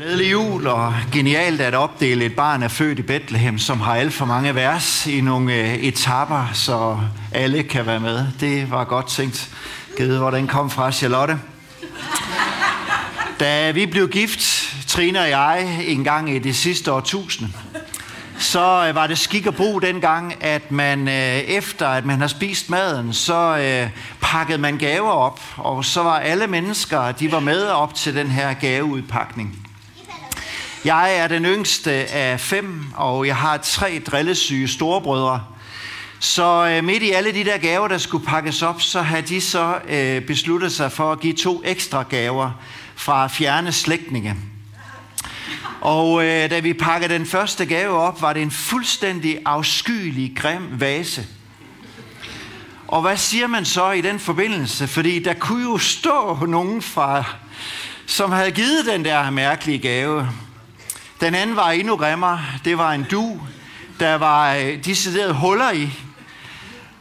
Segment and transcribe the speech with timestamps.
[0.00, 4.12] Glædelig jul og genialt at opdele et barn er født i Bethlehem, som har alt
[4.12, 6.98] for mange vers i nogle øh, etapper, så
[7.32, 8.26] alle kan være med.
[8.40, 9.50] Det var godt tænkt.
[9.96, 11.38] Givet, hvor den kom fra, Charlotte.
[13.40, 17.52] Da vi blev gift, Trine og jeg, en gang i det sidste årtusinde,
[18.38, 22.28] så øh, var det skik og brug dengang, at man øh, efter at man har
[22.28, 23.90] spist maden, så øh,
[24.20, 28.26] pakkede man gaver op, og så var alle mennesker, de var med op til den
[28.26, 29.69] her gaveudpakning.
[30.84, 35.44] Jeg er den yngste af fem, og jeg har tre drillesyge storebrødre.
[36.18, 39.40] Så øh, midt i alle de der gaver, der skulle pakkes op, så har de
[39.40, 42.50] så øh, besluttet sig for at give to ekstra gaver
[42.94, 44.34] fra fjerne slægtninge.
[45.80, 50.80] Og øh, da vi pakkede den første gave op, var det en fuldstændig afskyelig, grim
[50.80, 51.26] vase.
[52.88, 54.86] Og hvad siger man så i den forbindelse?
[54.86, 57.24] Fordi der kunne jo stå nogen fra,
[58.06, 60.28] som havde givet den der mærkelige gave.
[61.20, 62.40] Den anden var endnu grimmere.
[62.64, 63.40] Det var en du,
[64.00, 65.82] der var øh, huller i.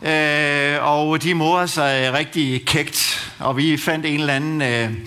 [0.01, 3.31] Øh, og de morede sig rigtig kægt.
[3.39, 4.99] Og vi fandt en eller anden, øh, en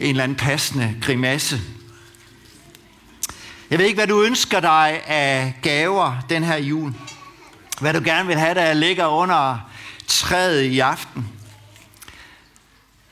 [0.00, 1.60] eller anden passende grimasse.
[3.70, 6.94] Jeg ved ikke, hvad du ønsker dig af gaver den her jul.
[7.80, 9.58] Hvad du gerne vil have, der ligger under
[10.06, 11.28] træet i aften.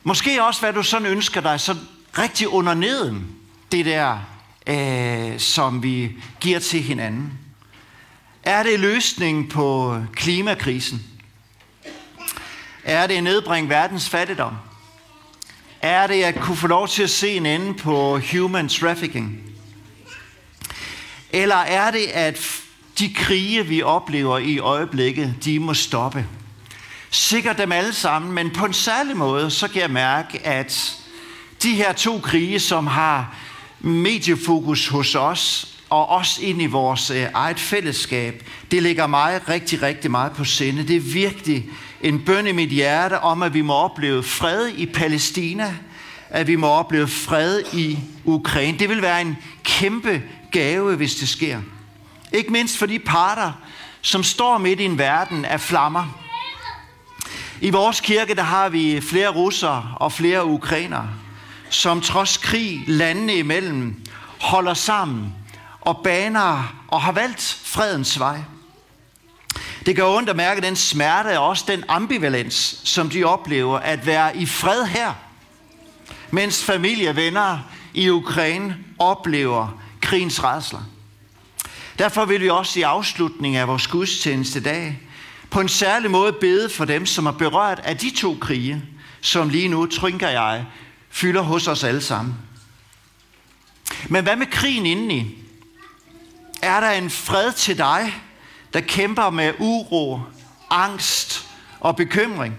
[0.03, 1.77] Måske også, hvad du sådan ønsker dig, så
[2.19, 3.27] rigtig under neden.
[3.73, 4.19] Det der
[4.71, 7.33] øh, som vi giver til hinanden?
[8.43, 11.03] Er det løsningen på klimakrisen?
[12.85, 14.55] Er det at nedbringe verdens fattigdom?
[15.83, 19.41] Er det at kunne få lov til at se en ende på human trafficking?
[21.31, 22.63] Eller er det, at
[22.99, 26.27] de krige, vi oplever i øjeblikket, de må stoppe?
[27.11, 30.97] Sikkert dem alle sammen, men på en særlig måde, så kan jeg mærke, at
[31.63, 33.37] de her to krige, som har
[33.81, 39.83] mediefokus hos os, og også ind i vores øh, eget fællesskab, det ligger mig rigtig,
[39.83, 40.89] rigtig meget på sinde.
[40.89, 41.69] Det er virkelig
[42.01, 45.75] en bøn i mit hjerte om, at vi må opleve fred i Palæstina,
[46.29, 48.79] at vi må opleve fred i Ukraine.
[48.79, 51.61] Det vil være en kæmpe gave, hvis det sker.
[52.33, 53.53] Ikke mindst for de parter,
[54.01, 56.21] som står midt i en verden af flammer.
[57.61, 61.09] I vores kirke, der har vi flere russere og flere ukrainere
[61.71, 64.05] som trods krig landene imellem
[64.41, 65.35] holder sammen
[65.81, 68.39] og baner og har valgt fredens vej.
[69.87, 74.07] Det gør ondt at mærke den smerte og også den ambivalens, som de oplever at
[74.07, 75.13] være i fred her,
[76.31, 77.59] mens familie venner
[77.95, 80.81] i Ukraine oplever krigens rædsler.
[81.99, 85.01] Derfor vil vi også i afslutning af vores gudstjeneste dag
[85.51, 88.83] på en særlig måde bede for dem, som er berørt af de to krige,
[89.21, 90.67] som lige nu, trynker jeg,
[91.11, 92.35] fylder hos os alle sammen.
[94.09, 95.39] Men hvad med krigen indeni?
[96.63, 98.15] Er der en fred til dig,
[98.73, 100.21] der kæmper med uro,
[100.71, 101.47] angst
[101.81, 102.57] og bekymring?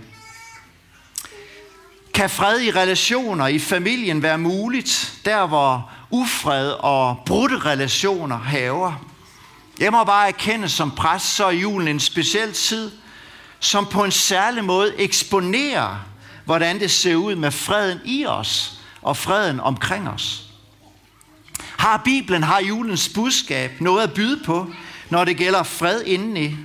[2.13, 9.05] Kan fred i relationer i familien være muligt, der hvor ufred og brudte relationer haver?
[9.79, 12.91] Jeg må bare erkende som præst, så er julen en speciel tid,
[13.59, 16.10] som på en særlig måde eksponerer
[16.51, 20.43] hvordan det ser ud med freden i os og freden omkring os.
[21.77, 24.71] Har Bibelen, har julens budskab noget at byde på,
[25.09, 26.55] når det gælder fred indeni,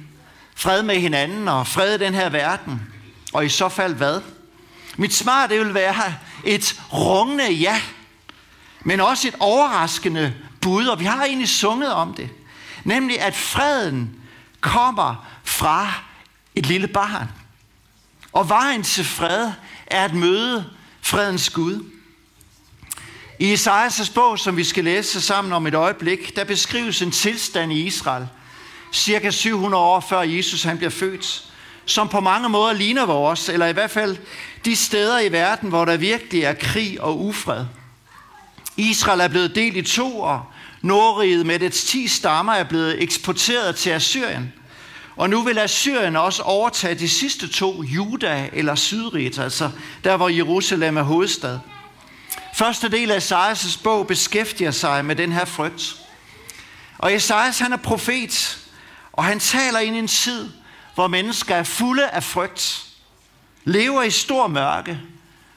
[0.56, 2.82] fred med hinanden og fred i den her verden?
[3.32, 4.20] Og i så fald hvad?
[4.96, 6.14] Mit svar det vil være
[6.44, 7.80] et rungende ja,
[8.80, 12.30] men også et overraskende bud, og vi har egentlig sunget om det.
[12.84, 14.10] Nemlig at freden
[14.60, 15.92] kommer fra
[16.54, 17.28] et lille barn.
[18.32, 19.52] Og vejen til fred
[19.86, 20.64] er at møde
[21.02, 21.84] fredens Gud.
[23.38, 27.72] I Esajas bog, som vi skal læse sammen om et øjeblik, der beskrives en tilstand
[27.72, 28.26] i Israel,
[28.92, 31.44] cirka 700 år før Jesus han bliver født,
[31.84, 34.16] som på mange måder ligner vores, eller i hvert fald
[34.64, 37.64] de steder i verden, hvor der virkelig er krig og ufred.
[38.76, 40.42] Israel er blevet delt i to, og
[40.82, 44.52] Nordriget med dets ti stammer er blevet eksporteret til Assyrien–
[45.16, 49.70] og nu vil Assyrien også overtage de sidste to, Juda eller Sydriget, altså
[50.04, 51.58] der hvor Jerusalem er hovedstad.
[52.54, 55.96] Første del af Esajas bog beskæftiger sig med den her frygt.
[56.98, 58.58] Og Esajas han er profet,
[59.12, 60.50] og han taler ind i en tid,
[60.94, 62.86] hvor mennesker er fulde af frygt,
[63.64, 65.00] lever i stor mørke,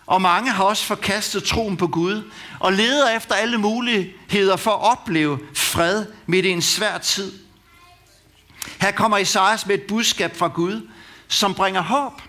[0.05, 4.91] og mange har også forkastet troen på Gud, og leder efter alle muligheder for at
[4.91, 7.48] opleve fred midt i en svær tid.
[8.81, 10.87] Her kommer Isaias med et budskab fra Gud,
[11.27, 12.21] som bringer håb.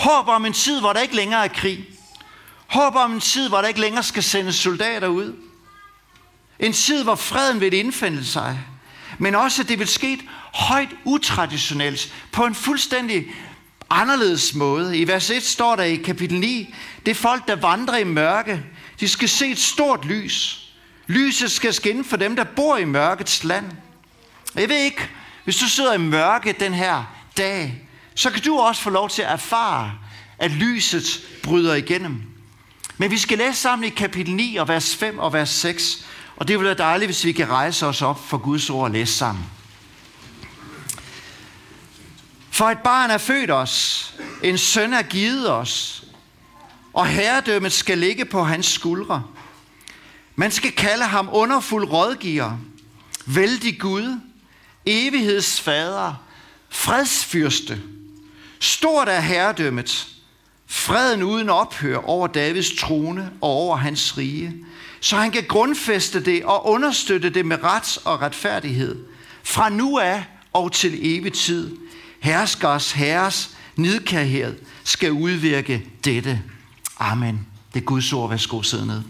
[0.00, 1.84] Håb om en tid, hvor der ikke længere er krig.
[2.66, 5.34] Håb om en tid, hvor der ikke længere skal sendes soldater ud.
[6.58, 8.60] En tid, hvor freden vil indfinde sig.
[9.18, 10.20] Men også, at det vil ske
[10.54, 13.26] højt utraditionelt, på en fuldstændig
[13.90, 14.98] anderledes måde.
[14.98, 16.74] I vers 1 står der i kapitel 9,
[17.06, 18.64] det er folk, der vandrer i mørke.
[19.00, 20.60] De skal se et stort lys.
[21.06, 23.66] Lyset skal skinne for dem, der bor i mørkets land.
[24.54, 25.10] Jeg ved ikke,
[25.44, 27.04] hvis du sidder i mørke den her
[27.36, 29.92] dag, så kan du også få lov til at erfare,
[30.38, 32.22] at lyset bryder igennem.
[32.98, 36.06] Men vi skal læse sammen i kapitel 9 og vers 5 og vers 6,
[36.36, 38.90] og det vil være dejligt, hvis vi kan rejse os op for Guds ord og
[38.90, 39.44] læse sammen.
[42.50, 46.04] For et barn er født os, en søn er givet os,
[46.92, 49.22] og herredømmet skal ligge på hans skuldre.
[50.36, 52.58] Man skal kalde ham underfuld rådgiver,
[53.26, 54.20] vældig Gud,
[54.86, 56.14] evighedsfader,
[56.68, 57.80] fredsfyrste.
[58.60, 60.08] Stort er herredømmet,
[60.66, 64.64] freden uden ophør over Davids trone og over hans rige,
[65.00, 69.04] så han kan grundfæste det og understøtte det med ret og retfærdighed.
[69.42, 71.76] Fra nu af og til evig tid,
[72.20, 76.42] herskers herres nidkærhed skal udvirke dette.
[76.98, 77.46] Amen.
[77.74, 78.30] Det er Guds ord.
[78.30, 79.02] Værsgo, sidde ned.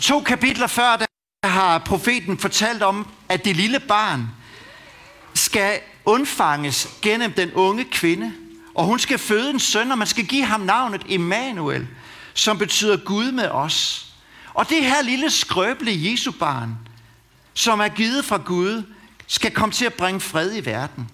[0.00, 4.28] To kapitler før, der har profeten fortalt om, at det lille barn
[5.34, 8.32] skal undfanges gennem den unge kvinde,
[8.74, 11.88] og hun skal føde en søn, og man skal give ham navnet Emmanuel,
[12.34, 14.06] som betyder Gud med os.
[14.54, 16.78] Og det her lille skrøbelige Jesu barn,
[17.54, 18.82] som er givet fra Gud,
[19.26, 21.08] skal komme til at bringe fred i verden.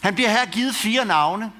[0.00, 1.52] Han bliver her givet fire navne.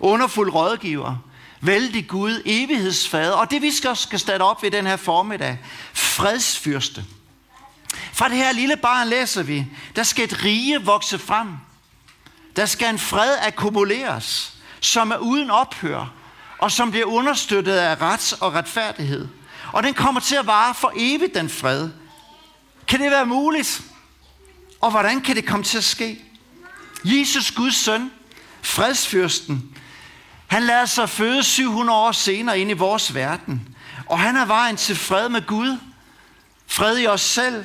[0.00, 1.16] Underfuld rådgiver,
[1.60, 5.58] vældig Gud, evighedsfader, og det vi skal, skal starte op ved den her formiddag,
[5.92, 7.04] fredsfyrste.
[8.12, 9.66] Fra det her lille barn læser vi,
[9.96, 11.48] der skal et rige vokse frem.
[12.56, 16.12] Der skal en fred akkumuleres, som er uden ophør,
[16.58, 19.28] og som bliver understøttet af ret og retfærdighed.
[19.72, 21.90] Og den kommer til at vare for evigt, den fred.
[22.88, 23.82] Kan det være muligt?
[24.80, 26.24] Og hvordan kan det komme til at ske?
[27.04, 28.10] Jesus, Guds søn,
[28.62, 29.76] fredsfyrsten,
[30.46, 33.76] han lader sig føde 700 år senere ind i vores verden.
[34.06, 35.78] Og han er vejen til fred med Gud,
[36.66, 37.64] fred i os selv,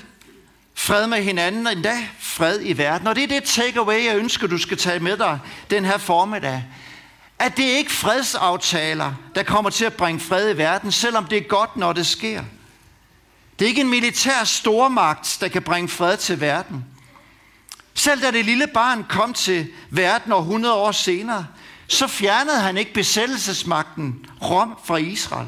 [0.78, 3.08] fred med hinanden, og endda fred i verden.
[3.08, 5.40] Og det er det takeaway, jeg ønsker, du skal tage med dig
[5.70, 6.64] den her formiddag.
[7.40, 11.42] At det ikke fredsaftaler, der kommer til at bringe fred i verden, selvom det er
[11.42, 12.44] godt, når det sker.
[13.60, 16.86] Det er ikke en militær stormagt, der kan bringe fred til verden.
[17.94, 21.48] Selv da det lille barn kom til verden og 100 år senere,
[21.88, 25.48] så fjernede han ikke besættelsesmagten Rom fra Israel.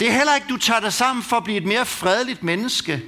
[0.00, 3.02] Det er heller ikke, du tager dig sammen for at blive et mere fredeligt menneske.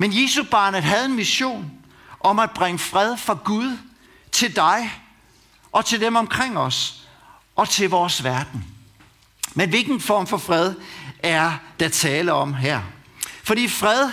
[0.00, 1.70] Men Jesu barnet havde en mission
[2.20, 3.78] om at bringe fred fra Gud
[4.32, 4.92] til dig
[5.72, 7.02] og til dem omkring os
[7.56, 8.64] og til vores verden.
[9.54, 10.74] Men hvilken form for fred
[11.18, 12.80] er der tale om her?
[13.44, 14.10] Fordi fred,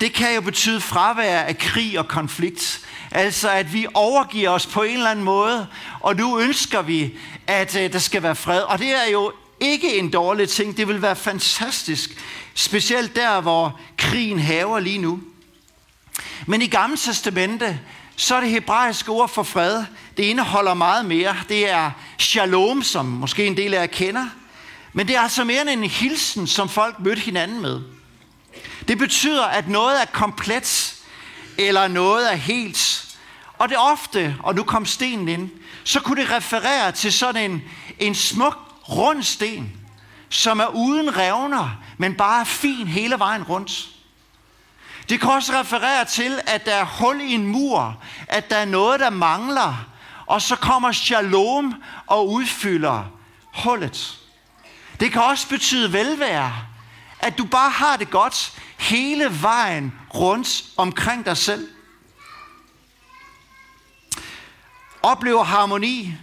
[0.00, 2.80] det kan jo betyde fravær af krig og konflikt.
[3.10, 5.66] Altså at vi overgiver os på en eller anden måde,
[6.00, 8.60] og nu ønsker vi, at uh, der skal være fred.
[8.60, 10.76] Og det er jo ikke en dårlig ting.
[10.76, 12.10] Det vil være fantastisk.
[12.54, 15.20] Specielt der, hvor krigen haver lige nu.
[16.46, 17.80] Men i Gamle Testamente,
[18.16, 19.84] så er det hebraiske ord for fred.
[20.16, 21.36] Det indeholder meget mere.
[21.48, 24.26] Det er shalom, som måske en del af jer kender.
[24.92, 27.80] Men det er altså mere end en hilsen, som folk mødte hinanden med.
[28.88, 30.94] Det betyder, at noget er komplet,
[31.58, 33.04] eller noget er helt.
[33.58, 35.50] Og det ofte, og nu kom stenen ind,
[35.84, 37.62] så kunne det referere til sådan en,
[37.98, 38.58] en smuk,
[38.88, 39.72] rund sten,
[40.28, 43.88] som er uden revner, men bare fin hele vejen rundt.
[45.08, 48.64] Det kan også referere til, at der er hul i en mur, at der er
[48.64, 49.86] noget, der mangler,
[50.26, 51.74] og så kommer shalom
[52.06, 53.04] og udfylder
[53.54, 54.18] hullet.
[55.00, 56.52] Det kan også betyde velvære,
[57.20, 61.68] at du bare har det godt hele vejen rundt omkring dig selv.
[65.02, 66.14] Oplever harmoni,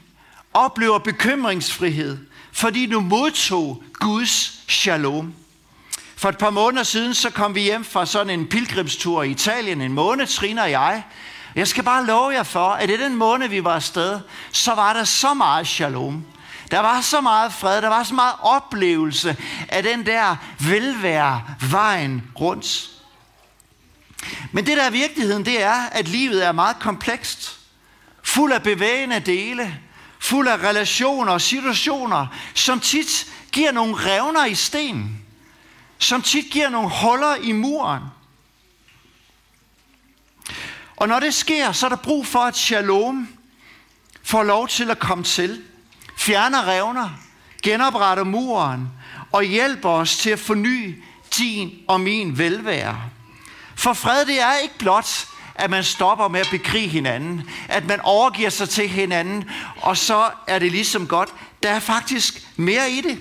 [0.53, 2.17] oplever bekymringsfrihed,
[2.51, 5.33] fordi du modtog Guds shalom.
[6.17, 9.81] For et par måneder siden, så kom vi hjem fra sådan en pilgrimstur i Italien,
[9.81, 11.03] en måned, Trine og jeg.
[11.55, 14.19] Jeg skal bare love jer for, at i den måned, vi var afsted,
[14.51, 16.25] så var der så meget shalom.
[16.71, 19.37] Der var så meget fred, der var så meget oplevelse
[19.69, 22.89] af den der velvære vejen rundt.
[24.51, 27.59] Men det der er virkeligheden, det er, at livet er meget komplekst.
[28.23, 29.79] Fuld af bevægende dele,
[30.19, 35.24] fuld af relationer og situationer, som tit giver nogle revner i stenen
[35.99, 38.03] som tit giver nogle huller i muren.
[40.95, 43.27] Og når det sker, så er der brug for, at shalom
[44.23, 45.63] får lov til at komme til
[46.17, 47.09] fjerner revner,
[47.63, 48.89] genopretter muren
[49.31, 51.03] og hjælper os til at forny
[51.37, 53.01] din og min velvære.
[53.75, 58.01] For fred, det er ikke blot, at man stopper med at bekrige hinanden, at man
[58.01, 59.49] overgiver sig til hinanden,
[59.81, 61.29] og så er det ligesom godt.
[61.63, 63.19] Der er faktisk mere i det.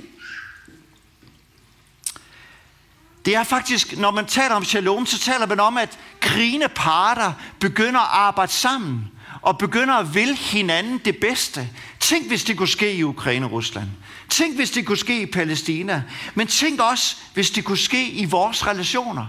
[3.25, 7.33] Det er faktisk, når man taler om shalom, så taler man om, at krigende parter
[7.61, 9.11] begynder at arbejde sammen
[9.43, 11.69] og begynder at vil hinanden det bedste.
[12.01, 13.89] Tænk, hvis det kunne ske i Ukraine og Rusland.
[14.31, 16.03] Tænk, hvis det kunne ske i Palæstina.
[16.35, 19.27] Men tænk også, hvis det kunne ske i vores relationer.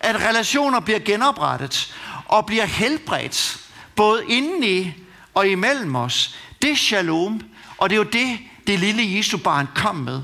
[0.00, 1.94] At relationer bliver genoprettet
[2.26, 3.60] og bliver helbredt,
[3.96, 4.92] både indeni
[5.34, 6.36] og imellem os.
[6.62, 7.40] Det er shalom,
[7.78, 10.22] og det er jo det, det lille Jesu barn kom med.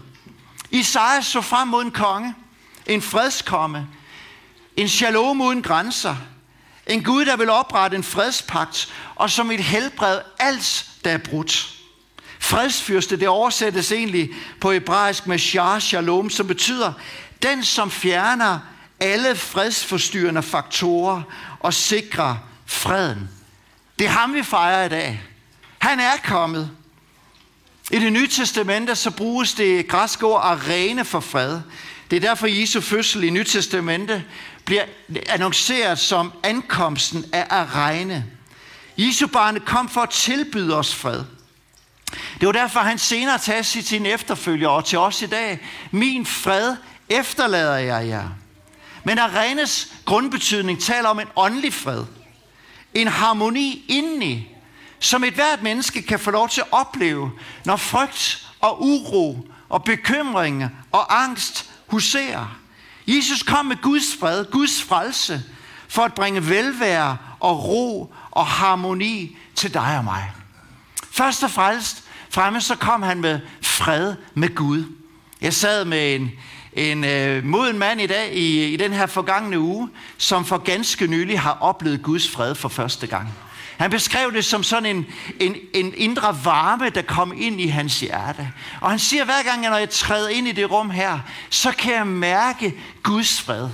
[0.71, 2.35] Isaias så frem mod en konge,
[2.86, 3.88] en fredskomme,
[4.76, 6.16] en shalom uden grænser,
[6.86, 11.68] en Gud, der vil oprette en fredspagt, og som et helbred alt, der er brudt.
[12.38, 16.92] Fredsfyrste, det oversættes egentlig på hebraisk med shah shalom, som betyder
[17.42, 18.58] den, som fjerner
[19.00, 21.22] alle fredsforstyrrende faktorer
[21.60, 22.36] og sikrer
[22.66, 23.30] freden.
[23.98, 25.22] Det er ham, vi fejrer i dag.
[25.78, 26.70] Han er kommet.
[27.90, 31.60] I det nye testamente så bruges det græske ord arene for fred.
[32.12, 34.25] Det er derfor Jesu fødsel i Nyt Testamente
[34.64, 34.85] bliver
[35.28, 38.26] annonceret som ankomsten af arene.
[38.97, 41.25] Jesu barne kom for at tilbyde os fred.
[42.40, 45.59] Det var derfor, han senere tager til sine efterfølgere og til os i dag.
[45.90, 46.76] Min fred
[47.09, 48.28] efterlader jeg jer.
[49.04, 52.04] Men arenes grundbetydning taler om en åndelig fred.
[52.95, 54.57] En harmoni indeni,
[55.00, 57.31] som et hvert menneske kan få lov til at opleve,
[57.64, 62.58] når frygt og uro og bekymring og angst huserer.
[63.06, 65.42] Jesus kom med Guds fred, Guds frelse,
[65.88, 70.32] for at bringe velvære og ro og harmoni til dig og mig.
[71.11, 74.84] Først og fremmest, fremme så kom han med fred med Gud.
[75.40, 76.30] Jeg sad med en,
[76.72, 81.06] en øh, moden mand i dag i, i den her forgangne uge, som for ganske
[81.06, 83.28] nylig har oplevet Guds fred for første gang.
[83.78, 85.06] Han beskrev det som sådan en,
[85.40, 88.52] en, en indre varme, der kom ind i hans hjerte.
[88.80, 91.18] Og han siger, hver gang, når jeg træder ind i det rum her,
[91.50, 93.68] så kan jeg mærke Guds fred.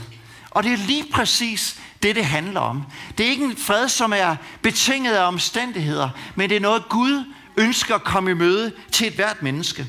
[0.51, 2.85] Og det er lige præcis det, det handler om.
[3.19, 7.25] Det er ikke en fred, som er betinget af omstændigheder, men det er noget, Gud
[7.57, 9.87] ønsker at komme i møde til et hvert menneske.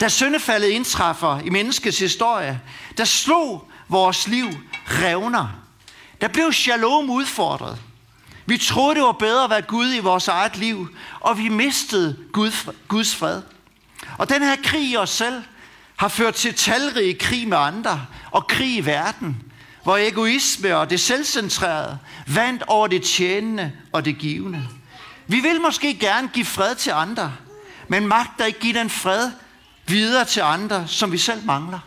[0.00, 2.60] Da syndefaldet indtræffer i menneskets historie,
[2.96, 4.46] der slog vores liv
[4.86, 5.48] revner.
[6.20, 7.78] Der blev shalom udfordret.
[8.46, 10.88] Vi troede, det var bedre at være Gud i vores eget liv,
[11.20, 13.42] og vi mistede Gud, Guds fred.
[14.18, 15.42] Og den her krig i os selv
[15.96, 19.42] har ført til talrige krig med andre, og krig i verden,
[19.82, 24.68] hvor egoisme og det selvcentrerede vandt over det tjenende og det givende.
[25.26, 27.32] Vi vil måske gerne give fred til andre,
[27.88, 29.30] men magter ikke give den fred
[29.86, 31.78] videre til andre, som vi selv mangler.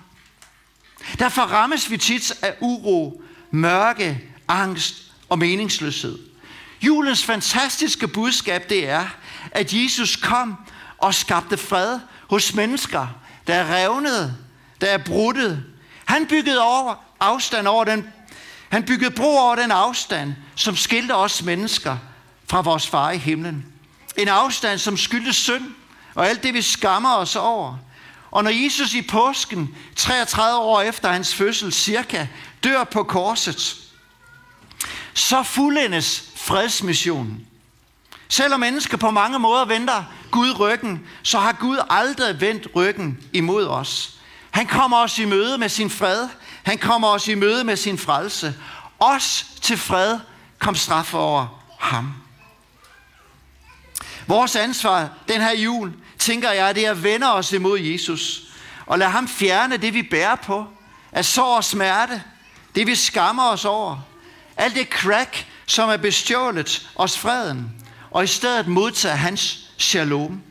[1.20, 3.22] Derfor rammes vi tit af uro,
[3.52, 4.96] mørke, angst
[5.30, 6.27] og meningsløshed.
[6.82, 9.06] Julens fantastiske budskab det er,
[9.52, 10.56] at Jesus kom
[10.98, 13.08] og skabte fred hos mennesker,
[13.48, 14.38] der er revnet,
[14.82, 15.64] der er bruttet.
[16.06, 18.08] Han byggede over afstand over den,
[18.70, 21.98] han byggede bro over den afstand, som skilte os mennesker
[22.48, 23.66] fra vores far i himlen.
[24.18, 25.66] En afstand, som skyldte synd,
[26.16, 27.78] og alt det, vi skammer os over.
[28.32, 32.28] Og når Jesus i påsken, 33 år efter hans fødsel cirka,
[32.64, 33.87] dør på korset,
[35.18, 37.48] så fuldendes fredsmissionen.
[38.30, 43.68] Selvom mennesker på mange måder vender Gud ryggen, så har Gud aldrig vendt ryggen imod
[43.68, 44.18] os.
[44.52, 46.28] Han kommer os i møde med sin fred.
[46.64, 48.56] Han kommer os i møde med sin frelse.
[49.00, 50.20] Os til fred
[50.60, 52.14] kom straf over ham.
[54.28, 58.42] Vores ansvar den her jul, tænker jeg, det er at vende os imod Jesus.
[58.86, 60.66] Og lade ham fjerne det, vi bærer på.
[61.12, 62.24] Af sår og smerte.
[62.76, 64.02] Det, vi skammer os over.
[64.58, 67.72] Alt det crack, som er bestjålet os freden,
[68.12, 70.42] og i stedet modtager hans shalom.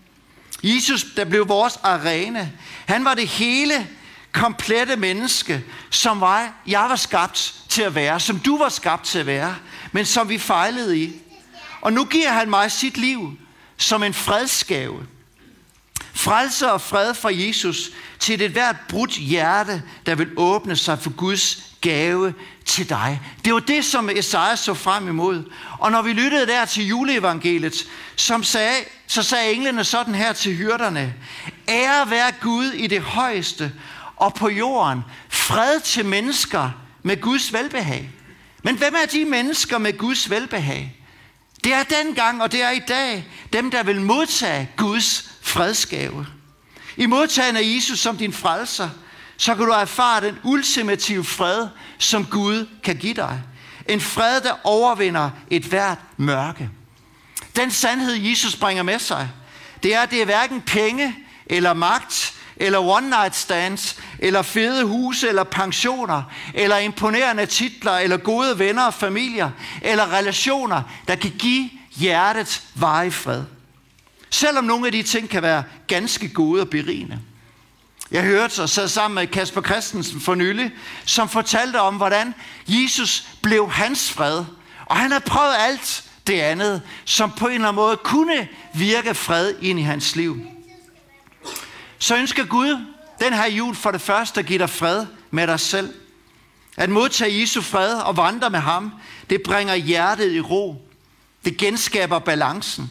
[0.62, 2.50] Jesus, der blev vores arena.
[2.86, 3.86] Han var det hele
[4.32, 9.18] komplette menneske, som var, jeg var skabt til at være, som du var skabt til
[9.18, 9.56] at være,
[9.92, 11.12] men som vi fejlede i.
[11.80, 13.38] Og nu giver han mig sit liv
[13.76, 15.06] som en fredsgave.
[16.14, 21.10] Frelse og fred fra Jesus til et hvert brudt hjerte, der vil åbne sig for
[21.10, 23.20] Guds gave til dig.
[23.44, 25.44] Det var det, som Esajas så frem imod.
[25.78, 28.76] Og når vi lyttede der til juleevangeliet, som sagde,
[29.06, 31.14] så sagde englene sådan her til hyrderne.
[31.68, 33.72] Ære være Gud i det højeste,
[34.16, 36.70] og på jorden fred til mennesker
[37.02, 38.10] med Guds velbehag.
[38.62, 40.96] Men hvem er de mennesker med Guds velbehag?
[41.64, 46.26] Det er dengang, og det er i dag, dem, der vil modtage Guds fredsgave.
[46.96, 48.88] I modtagen af Jesus som din frelser,
[49.36, 53.42] så kan du erfare den ultimative fred, som Gud kan give dig.
[53.88, 56.70] En fred, der overvinder et hvert mørke.
[57.56, 59.28] Den sandhed, Jesus bringer med sig,
[59.82, 61.16] det er, at det er hverken penge
[61.46, 66.22] eller magt, eller one night stands, eller fede huse, eller pensioner,
[66.54, 69.50] eller imponerende titler, eller gode venner og familier,
[69.82, 73.44] eller relationer, der kan give hjertet varig fred.
[74.30, 77.20] Selvom nogle af de ting kan være ganske gode og berigende.
[78.10, 80.72] Jeg hørte og sad sammen med Kasper Christensen for nylig,
[81.04, 82.34] som fortalte om, hvordan
[82.68, 84.44] Jesus blev hans fred.
[84.86, 89.14] Og han har prøvet alt det andet, som på en eller anden måde kunne virke
[89.14, 90.40] fred ind i hans liv.
[91.98, 92.86] Så ønsker Gud
[93.20, 95.94] den her jul for det første at give dig fred med dig selv.
[96.76, 98.92] At modtage Jesu fred og vandre med ham,
[99.30, 100.88] det bringer hjertet i ro.
[101.44, 102.90] Det genskaber balancen.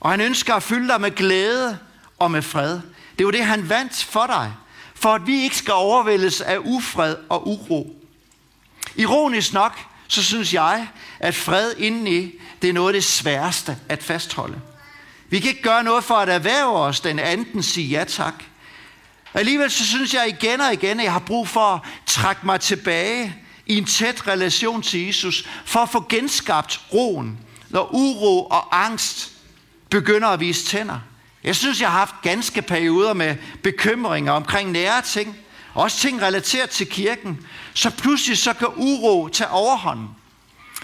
[0.00, 1.78] Og han ønsker at fylde dig med glæde
[2.18, 2.80] og med fred.
[3.18, 4.52] Det er det, han vandt for dig.
[4.94, 8.04] For at vi ikke skal overvældes af ufred og uro.
[8.96, 9.78] Ironisk nok,
[10.08, 10.88] så synes jeg,
[11.20, 14.60] at fred indeni, det er noget af det sværeste at fastholde.
[15.28, 18.34] Vi kan ikke gøre noget for at erhverve os den anden sige ja tak.
[19.34, 22.60] Alligevel så synes jeg igen og igen, at jeg har brug for at trække mig
[22.60, 28.84] tilbage i en tæt relation til Jesus, for at få genskabt roen, når uro og
[28.84, 29.32] angst
[29.90, 30.98] begynder at vise tænder.
[31.44, 35.36] Jeg synes, jeg har haft ganske perioder med bekymringer omkring nære ting,
[35.74, 40.08] også ting relateret til kirken, så pludselig så kan uro tage overhånden.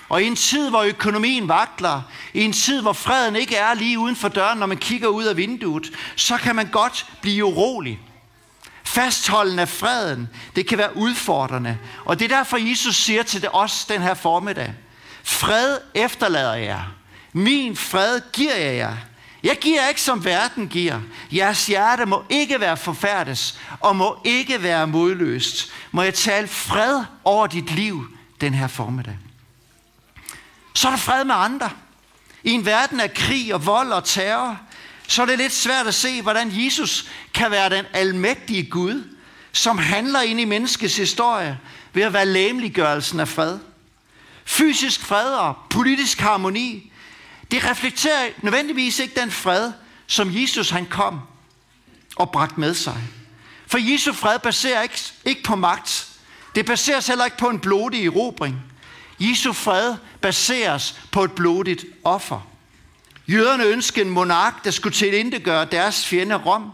[0.08, 2.02] Og i en tid, hvor økonomien vakler,
[2.34, 5.24] i en tid, hvor freden ikke er lige uden for døren, når man kigger ud
[5.24, 8.00] af vinduet, så kan man godt blive urolig.
[8.84, 11.78] Fastholden af freden, det kan være udfordrende.
[12.04, 14.74] Og det er derfor, Jesus siger til det os den her formiddag.
[15.22, 16.84] Fred efterlader jeg.
[17.32, 18.96] Min fred giver jeg jer.
[19.42, 21.00] Jeg giver ikke, som verden giver.
[21.32, 25.72] Jeres hjerte må ikke være forfærdes, og må ikke være modløst.
[25.92, 28.06] Må jeg tale fred over dit liv
[28.40, 29.18] den her formiddag.
[30.74, 31.70] Så er der fred med andre.
[32.44, 34.60] I en verden af krig og vold og terror,
[35.08, 39.04] så er det lidt svært at se, hvordan Jesus kan være den almægtige Gud,
[39.52, 41.58] som handler ind i menneskets historie
[41.92, 43.58] ved at være læmeliggørelsen af fred.
[44.44, 46.89] Fysisk fred og politisk harmoni,
[47.50, 49.72] det reflekterer nødvendigvis ikke den fred,
[50.06, 51.20] som Jesus han kom
[52.16, 52.96] og bragte med sig.
[53.66, 56.08] For Jesu fred baserer ikke, ikke på magt.
[56.54, 58.56] Det baseres heller ikke på en blodig erobring.
[59.20, 62.46] Jesu fred baseres på et blodigt offer.
[63.28, 66.70] Jøderne ønskede en monark, der skulle tilindegøre deres fjende Rom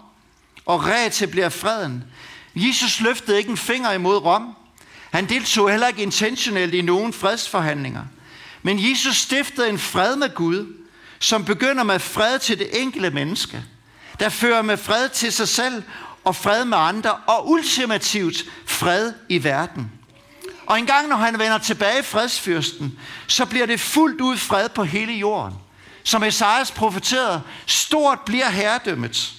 [0.67, 2.05] og reetablere freden.
[2.55, 4.57] Jesus løftede ikke en finger imod Rom.
[5.11, 8.03] Han deltog heller ikke intentionelt i nogen fredsforhandlinger.
[8.67, 10.67] Men Jesus stiftede en fred med Gud,
[11.19, 13.65] som begynder med fred til det enkelte menneske,
[14.21, 15.83] der fører med fred til sig selv
[16.25, 19.93] og fred med andre, og ultimativt fred i verden.
[20.67, 24.85] Og en gang når han vender tilbage fredsfyrsten, så bliver det fuldt ud fred på
[24.85, 25.59] hele jorden.
[26.03, 29.33] Som Esajas profeterede, stort bliver herredømmet.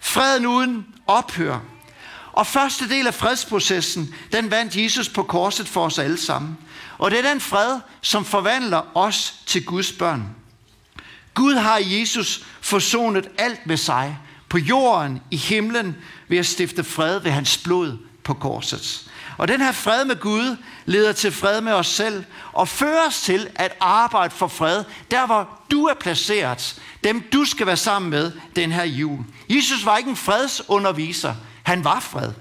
[0.00, 1.58] Freden uden ophør.
[2.32, 6.58] Og første del af fredsprocessen, den vandt Jesus på korset for os alle sammen.
[7.00, 10.24] Og det er den fred, som forvandler os til Guds børn.
[11.34, 15.96] Gud har i Jesus forsonet alt med sig, på jorden, i himlen,
[16.28, 19.10] ved at stifte fred ved hans blod på korset.
[19.38, 23.20] Og den her fred med Gud leder til fred med os selv og fører os
[23.20, 28.10] til at arbejde for fred, der hvor du er placeret, dem du skal være sammen
[28.10, 29.18] med den her jul.
[29.48, 32.32] Jesus var ikke en fredsunderviser, han var fred.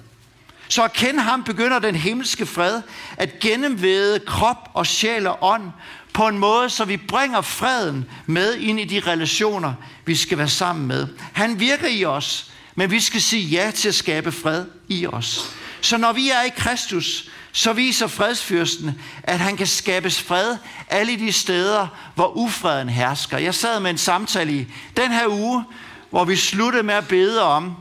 [0.70, 2.82] Så at kende ham begynder den himmelske fred
[3.18, 5.72] at gennemvæde krop og sjæl og ånd
[6.14, 9.74] på en måde, så vi bringer freden med ind i de relationer,
[10.06, 11.08] vi skal være sammen med.
[11.34, 15.56] Han virker i os, men vi skal sige ja til at skabe fred i os.
[15.82, 20.58] Så når vi er i Kristus, så viser fredsfyrsten, at han kan skabes fred
[20.90, 23.38] alle de steder, hvor ufreden hersker.
[23.38, 25.64] Jeg sad med en samtale i den her uge,
[26.10, 27.76] hvor vi sluttede med at bede om,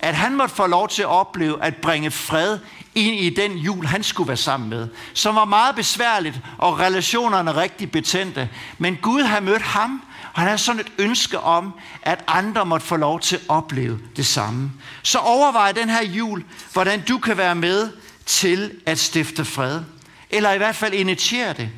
[0.00, 2.58] at han måtte få lov til at opleve at bringe fred
[2.94, 7.56] ind i den jul, han skulle være sammen med, som var meget besværligt, og relationerne
[7.56, 8.48] rigtig betændte.
[8.78, 10.02] Men Gud har mødt ham,
[10.34, 13.98] og han har sådan et ønske om, at andre måtte få lov til at opleve
[14.16, 14.72] det samme.
[15.02, 17.90] Så overvej den her jul, hvordan du kan være med
[18.26, 19.80] til at stifte fred.
[20.30, 21.70] Eller i hvert fald initiere det.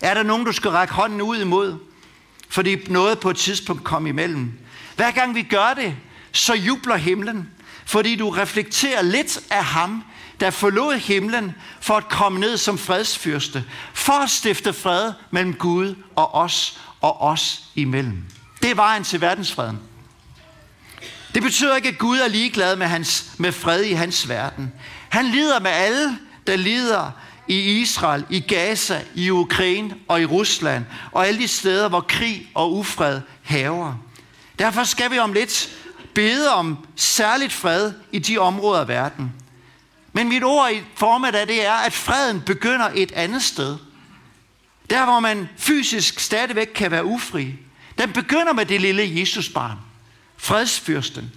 [0.00, 1.78] Er der nogen, du skal række hånden ud imod?
[2.48, 4.52] Fordi noget på et tidspunkt kom imellem.
[4.96, 5.96] Hver gang vi gør det,
[6.34, 7.50] så jubler himlen.
[7.86, 10.04] Fordi du reflekterer lidt af ham,
[10.40, 13.64] der forlod himlen for at komme ned som fredsfyrste.
[13.94, 18.24] For at stifte fred mellem Gud og os og os imellem.
[18.62, 19.78] Det er vejen til verdensfreden.
[21.34, 24.72] Det betyder ikke, at Gud er ligeglad med, hans, med fred i hans verden.
[25.08, 27.10] Han lider med alle, der lider
[27.48, 32.48] i Israel, i Gaza, i Ukraine og i Rusland, og alle de steder, hvor krig
[32.54, 33.94] og ufred haver.
[34.58, 35.70] Derfor skal vi om lidt
[36.14, 39.32] bede om særligt fred i de områder af verden.
[40.12, 43.76] Men mit ord i formiddag, det er, at freden begynder et andet sted.
[44.90, 47.54] Der, hvor man fysisk stadigvæk kan være ufri.
[47.98, 49.78] Den begynder med det lille Jesusbarn.
[50.36, 51.32] Fredsfyrsten.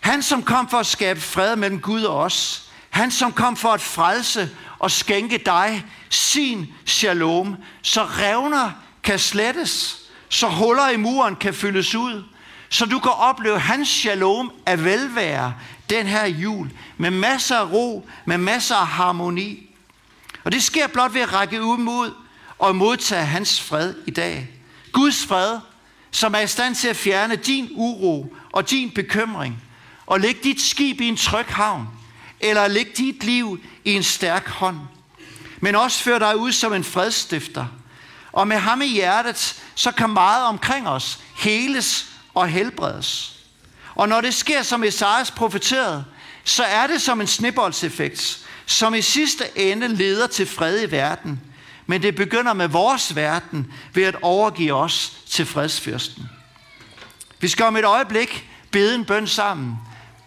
[0.00, 2.70] Han, som kom for at skabe fred mellem Gud og os.
[2.90, 8.70] Han, som kom for at frelse og skænke dig sin shalom, så revner
[9.02, 9.98] kan slettes,
[10.28, 12.24] så huller i muren kan fyldes ud,
[12.68, 15.54] så du kan opleve hans shalom af velvære
[15.90, 19.70] den her jul, med masser af ro, med masser af harmoni.
[20.44, 22.14] Og det sker blot ved at række ud mod
[22.58, 24.48] og modtage hans fred i dag.
[24.92, 25.58] Guds fred,
[26.10, 29.62] som er i stand til at fjerne din uro og din bekymring,
[30.06, 31.88] og lægge dit skib i en tryg havn,
[32.40, 34.78] eller lægge dit liv i en stærk hånd.
[35.60, 37.66] Men også føre dig ud som en fredstifter.
[38.32, 43.32] Og med ham i hjertet, så kan meget omkring os heles og helbredes.
[43.94, 46.04] Og når det sker, som Esajas profeterede,
[46.44, 51.40] så er det som en snibboldseffekt, som i sidste ende leder til fred i verden.
[51.86, 56.28] Men det begynder med vores verden ved at overgive os til fredsfyrsten.
[57.40, 59.76] Vi skal om et øjeblik bede en bøn sammen.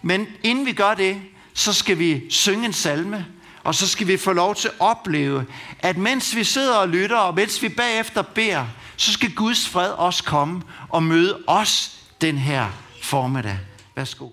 [0.02, 1.22] Men inden vi gør det,
[1.54, 3.26] så skal vi synge en salme,
[3.64, 5.46] og så skal vi få lov til at opleve,
[5.80, 8.66] at mens vi sidder og lytter, og mens vi bagefter beder,
[8.98, 12.70] så skal Guds fred også komme og møde os den her
[13.02, 13.60] formiddag.
[13.96, 14.30] Værsgo.